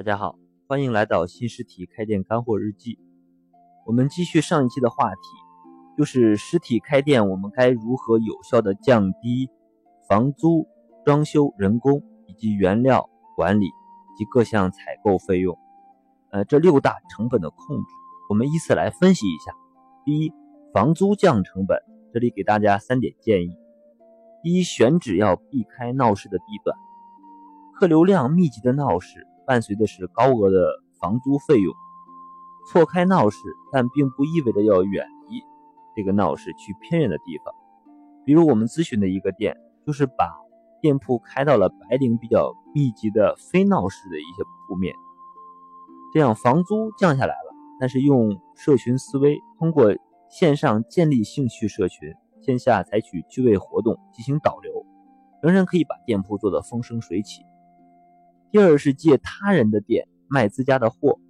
[0.00, 2.98] 大家好，欢迎来到新实体开店干货日记。
[3.84, 5.20] 我们继续上一期的话题，
[5.98, 9.50] 就是实体开店，我们该如何有效的降低
[10.08, 10.66] 房租、
[11.04, 13.66] 装修、人工以及原料管理
[14.16, 15.58] 及各项采购费用？
[16.30, 17.84] 呃，这六大成本的控制，
[18.30, 19.52] 我们依次来分析一下。
[20.06, 20.32] 第一，
[20.72, 21.78] 房租降成本，
[22.14, 23.54] 这里给大家三点建议：
[24.42, 26.74] 第一，选址要避开闹市的地段，
[27.74, 29.26] 客流量密集的闹市。
[29.50, 31.74] 伴随的是高额的房租费用，
[32.68, 33.36] 错开闹市，
[33.72, 35.42] 但并不意味着要远离
[35.96, 37.52] 这个闹市去偏远的地方。
[38.24, 40.30] 比如我们咨询的一个店，就是把
[40.80, 44.94] 店铺开到了白领比较密集的非闹市的一些铺面，
[46.14, 49.92] 这样房租降下来了，但是用社群思维，通过
[50.28, 54.86] 线上建立兴趣社群，线下采取趣味活动进行导流，
[55.42, 57.42] 仍然可以把店铺做得风生水起。
[58.52, 61.20] 第二是借他人的店卖自家的货，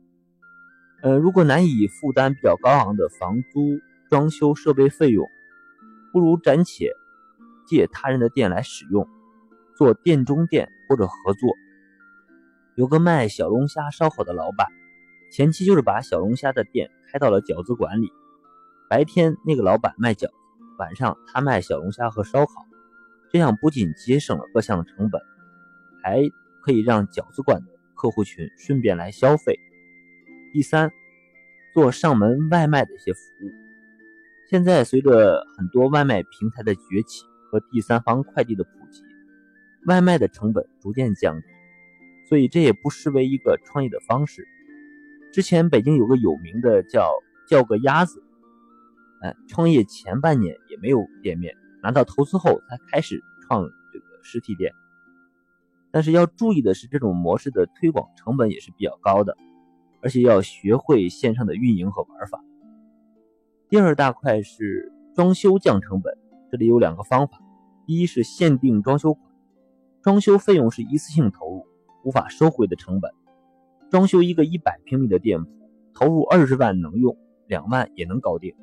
[1.02, 5.26] 呃，如果难以负担比较高昂的房租、装修、设备费用，
[6.12, 6.92] 不如暂且
[7.66, 9.06] 借他人的店来使用，
[9.76, 11.50] 做店中店或者合作。
[12.74, 14.66] 有个卖小龙虾烧烤的老板，
[15.30, 18.10] 前期就是把小龙虾的店开到了饺子馆里，
[18.88, 20.32] 白天那个老板卖饺子，
[20.78, 22.66] 晚上他卖小龙虾和烧烤，
[23.30, 25.20] 这样不仅节省了各项成本，
[26.02, 26.22] 还。
[26.70, 29.58] 可以让饺子馆的客户群顺便来消费。
[30.52, 30.92] 第三，
[31.74, 33.50] 做上门外卖的一些服务。
[34.48, 39.02] 现在随着很多外卖平台的崛起和第三方快递的普及，
[39.86, 41.48] 外卖的成本逐渐降低，
[42.28, 44.46] 所以这也不失为一个创业的方式。
[45.32, 47.10] 之前北京有个有名的叫
[47.48, 48.22] 叫个鸭子，
[49.22, 54.72] 哎，创业前半年也没有店面，拿到投资后才开始创这个实体店。
[55.92, 59.36] 但是要注意的是，这种模式的推广成本也是比较高的，
[60.00, 62.44] 而且要学会线上的运营和玩法。
[63.68, 66.16] 第二大块是装修降成本，
[66.50, 67.40] 这里有两个方法：
[67.86, 69.32] 一是限定装修款，
[70.02, 71.66] 装修费用是一次性投入，
[72.04, 73.10] 无法收回的成本。
[73.90, 75.50] 装修一个一百平米的店铺，
[75.92, 77.16] 投入二十万能用，
[77.48, 78.54] 两万也能搞定。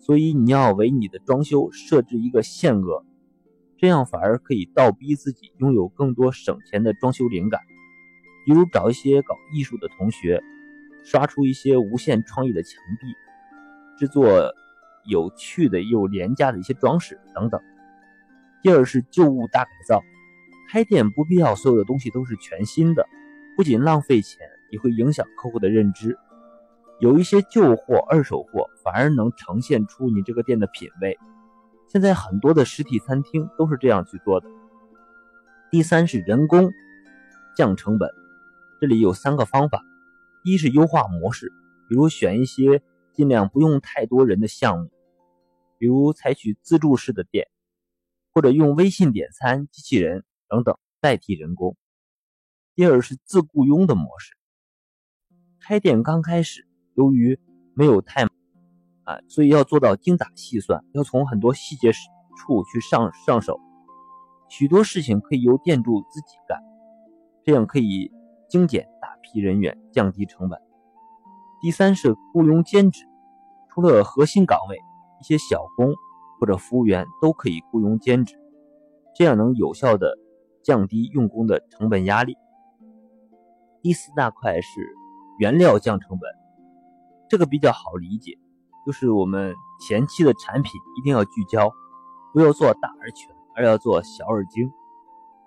[0.00, 3.04] 所以你要为你的装修设置一个限额。
[3.80, 7.62] 这样反而可以倒逼自己拥有更多省钱的装修灵感，
[8.44, 10.42] 比如找一些搞艺术的同学，
[11.02, 13.06] 刷出一些无限创意的墙壁，
[13.98, 14.52] 制作
[15.06, 17.58] 有趣的又廉价的一些装饰等等。
[18.62, 20.02] 第二是旧物大改造，
[20.68, 23.08] 开店不必要所有的东西都是全新的，
[23.56, 26.18] 不仅浪费钱，也会影响客户的认知。
[26.98, 31.18] 有一些旧货、二手货，反而能呈现出你这个店的品味。
[31.92, 34.46] 现在很多的实体餐厅都是这样去做的。
[35.72, 36.70] 第三是人工
[37.56, 38.08] 降成本，
[38.80, 39.82] 这里有三个方法：
[40.44, 41.52] 一是优化模式，
[41.88, 42.80] 比如选一些
[43.12, 44.90] 尽量不用太多人的项目，
[45.78, 47.48] 比如采取自助式的店，
[48.32, 51.74] 或者用微信点餐机器人等等代替人工；
[52.76, 54.36] 第二是自雇佣的模式。
[55.58, 57.36] 开店刚开始，由于
[57.74, 58.26] 没有太
[59.28, 63.60] 所以要做到精打细算，要从很多细节处去上上手，
[64.48, 66.58] 许多事情可以由店主自己干，
[67.44, 68.10] 这样可以
[68.48, 70.60] 精简大批人员，降低成本。
[71.60, 73.04] 第三是雇佣兼职，
[73.68, 74.78] 除了核心岗位，
[75.20, 75.92] 一些小工
[76.38, 78.34] 或者服务员都可以雇佣兼职，
[79.14, 80.16] 这样能有效的
[80.62, 82.36] 降低用工的成本压力。
[83.82, 84.68] 第四大块是
[85.38, 86.30] 原料降成本，
[87.28, 88.38] 这个比较好理解。
[88.90, 91.72] 就是我们前期的产品一定要聚焦，
[92.32, 94.68] 不要做大而全，而要做小而精，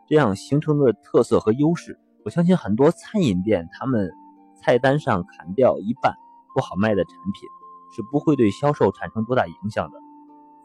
[0.07, 4.09] 这样形成的特色和优势，我相信很多餐饮店他们
[4.55, 6.15] 菜单上砍掉一半
[6.55, 7.49] 不好卖的产品，
[7.93, 9.97] 是不会对销售产生多大影响的，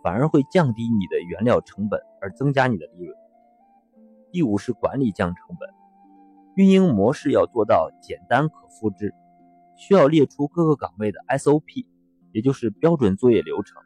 [0.01, 3.13] 反而会降低你的原料成本而增加你的利润。
[4.31, 5.69] 第五是管理降成本，
[6.55, 9.13] 运营模式要做到简单可复制，
[9.75, 11.85] 需要列出各个岗位的 SOP。
[12.39, 13.83] 也就是标准作业流程，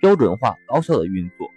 [0.00, 1.50] 标准化高效的运作，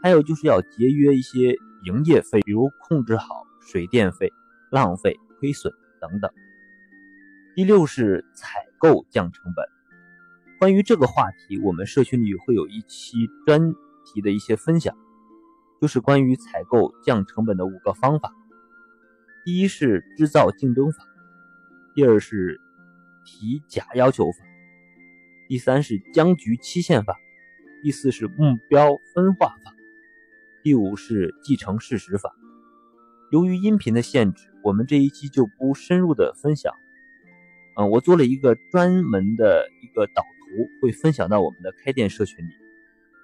[0.00, 4.32] 还有就是要节约一些营业费，比如控制好水电费、
[4.70, 6.30] 浪费、亏损等等。
[7.56, 9.64] 第六是采购降成本。
[10.60, 13.74] 关于这个话题，我们社群里会有一期专
[14.04, 14.96] 题的一些分享，
[15.80, 18.32] 就是关于采购降成本的五个方法。
[19.44, 21.04] 第一是制造竞争法，
[21.96, 22.60] 第二是
[23.24, 24.38] 提假要求法。
[25.48, 27.16] 第三是僵局期限法，
[27.80, 29.74] 第四是目标分化法，
[30.64, 32.34] 第五是继承事实法。
[33.30, 36.74] 由于音频的限制，我们这一期就不深入的分享。
[37.76, 42.50] 嗯，我做了一个专门的一个导图，会分享到我们的开店社群里。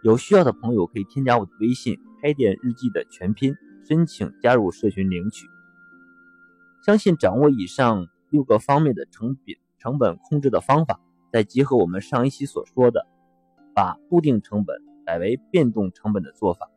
[0.05, 3.57] 有需要的朋友可以添加我的微信“开店日记”的全拼，
[3.89, 5.49] 申请加入社群领取。
[6.85, 11.01] 相信掌握以上六个方面的成本成本控制的方法，
[11.33, 13.07] 再结合我们上一期所说的，
[13.75, 14.77] 把固定成本
[15.07, 16.71] 改为变动成本的做法，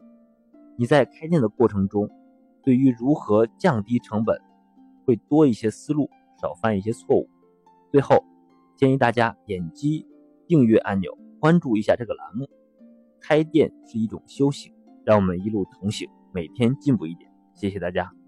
[0.77, 2.09] 你在开店的过程中，
[2.63, 4.41] 对于如何降低成本，
[5.05, 6.09] 会多一些思路，
[6.41, 7.29] 少犯一些错误。
[7.91, 8.23] 最后，
[8.77, 10.07] 建议大家点击
[10.47, 12.49] 订阅按钮，关注一下这个栏目。
[13.19, 14.73] 开店是一种修行，
[15.03, 17.29] 让我们一路同行，每天进步一点。
[17.53, 18.24] 谢谢大家。